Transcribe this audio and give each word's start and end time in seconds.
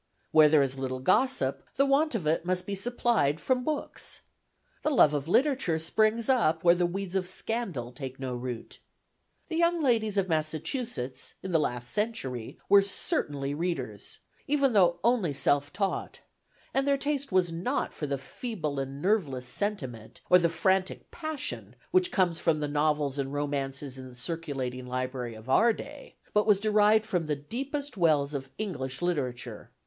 Where 0.31 0.49
there 0.49 0.63
is 0.63 0.79
little 0.79 0.97
gossip, 0.99 1.61
the 1.75 1.85
want 1.85 2.15
of 2.15 2.25
it 2.25 2.43
must 2.43 2.65
be 2.65 2.73
supplied 2.73 3.39
from 3.39 3.63
books. 3.63 4.21
The 4.81 4.89
love 4.89 5.13
of 5.13 5.27
literature 5.27 5.77
springs 5.77 6.27
up 6.27 6.63
where 6.63 6.73
the 6.73 6.87
weeds 6.87 7.13
of 7.13 7.27
scandal 7.29 7.91
take 7.91 8.19
no 8.19 8.33
root. 8.33 8.79
The 9.47 9.57
young 9.57 9.79
ladies 9.79 10.17
of 10.17 10.27
Massachusetts, 10.27 11.35
in 11.43 11.51
the 11.51 11.59
last 11.59 11.87
century, 11.93 12.57
were 12.67 12.81
certainly 12.81 13.53
readers, 13.53 14.17
even 14.47 14.73
though 14.73 14.97
only 15.03 15.35
self 15.35 15.71
taught; 15.71 16.21
and 16.73 16.87
their 16.87 16.97
taste 16.97 17.31
was 17.31 17.51
not 17.51 17.93
for 17.93 18.07
the 18.07 18.17
feeble 18.17 18.79
and 18.79 19.03
nerveless 19.03 19.45
sentiment, 19.47 20.21
or 20.31 20.39
the 20.39 20.49
frantic 20.49 21.11
passion, 21.11 21.75
which 21.91 22.11
comes 22.11 22.39
from 22.39 22.59
the 22.59 22.67
novels 22.67 23.19
and 23.19 23.31
romances 23.33 23.99
in 23.99 24.09
the 24.09 24.15
circulating 24.15 24.87
library 24.87 25.35
of 25.35 25.47
our 25.47 25.71
day, 25.71 26.15
but 26.33 26.47
was 26.47 26.59
derived 26.59 27.05
from 27.05 27.27
the 27.27 27.35
deepest 27.35 27.97
wells 27.97 28.33
of 28.33 28.49
English 28.57 29.03
literature. 29.03 29.69